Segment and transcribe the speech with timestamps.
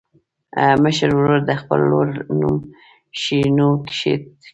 [0.83, 2.07] مشر ورور د خپلې لور
[2.39, 2.57] نوم
[3.21, 4.21] شیرینو کېښود.